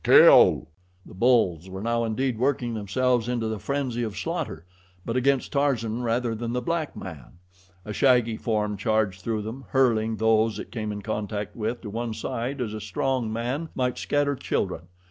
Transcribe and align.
Kill!" 0.03 0.67
The 1.05 1.13
bulls 1.13 1.69
were 1.69 1.83
now 1.83 2.03
indeed 2.05 2.39
working 2.39 2.73
themselves 2.73 3.29
into 3.29 3.47
the 3.47 3.59
frenzy 3.59 4.01
of 4.01 4.17
slaughter; 4.17 4.65
but 5.05 5.15
against 5.15 5.51
Tarzan 5.51 6.01
rather 6.01 6.33
than 6.33 6.53
the 6.53 6.59
black 6.63 6.95
man. 6.95 7.33
A 7.85 7.93
shaggy 7.93 8.35
form 8.35 8.77
charged 8.77 9.21
through 9.21 9.43
them, 9.43 9.65
hurling 9.69 10.15
those 10.15 10.57
it 10.57 10.71
came 10.71 10.91
in 10.91 11.03
contact 11.03 11.55
with 11.55 11.81
to 11.81 11.91
one 11.91 12.15
side 12.15 12.61
as 12.61 12.73
a 12.73 12.81
strong 12.81 13.31
man 13.31 13.69
might 13.75 13.99
scatter 13.99 14.35
children. 14.35 14.87